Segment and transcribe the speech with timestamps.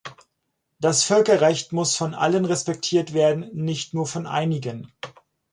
[0.79, 4.91] Das Völkerrecht muss von allen respektiert werden, nicht nur von einigen.